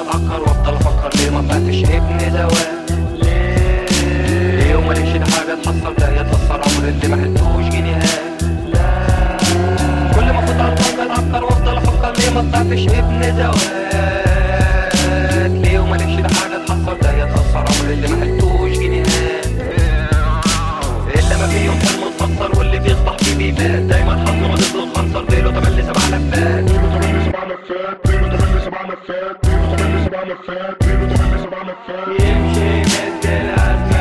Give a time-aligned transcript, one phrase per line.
[0.00, 2.90] اتعكر وافضل أفكر ليه ما طلعتش ابن زواج
[3.22, 3.86] ليه
[4.56, 8.42] ليه وما ده حاجة تحصل؟ ده يتأثر عمر اللي ما حلتوش جنيهات.
[8.74, 9.06] لا
[10.14, 10.60] كل ما كنت
[11.00, 14.23] اتعكر وافضل أفكر ليه ما طلعتش ابن زواج
[15.96, 19.46] لقيتش ده حاجة تحصل ده يتأثر عمر اللي ما حلتوش جنيهات
[21.18, 25.50] الا ما فيهم حلم متفسر واللي بيصبح فيه بيبات دايما حظه ما ضد الخنصر بيله
[25.50, 26.64] تملي سبع لفات
[32.20, 33.93] يمشي مد الأزمة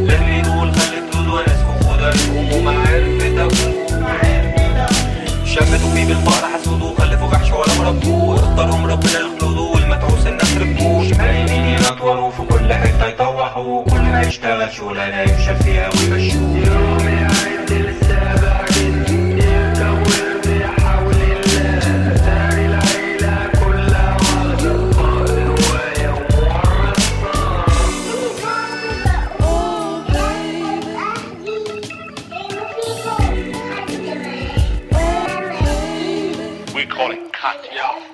[0.00, 3.72] لاجل يدول خلي بدود وناس فخودة أمه ما عرفت أبوه
[5.44, 11.64] شمتوا فيه بالفقر حسودوه خلفوا جحش ولا مربوه اختارهم ربنا يخلدوه والمتعوس الناس ربوش باينين
[11.64, 17.21] ينطوروا في كل حتة يطوحوا كل ما يشتغل شغلانة يفشل فيها ويمشوه.
[36.82, 38.12] we call it cut, yo.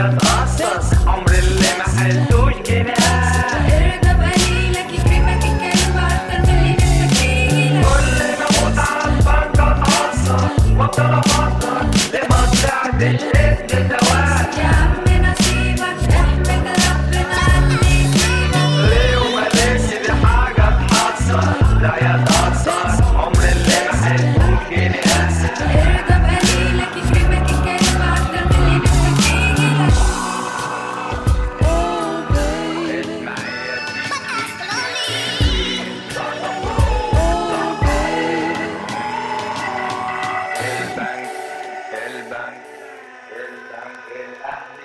[0.00, 0.81] atrás.
[43.34, 44.81] เดินทางเกณฑ์ทาง